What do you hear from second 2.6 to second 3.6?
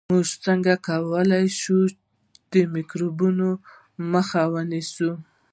میکروبونو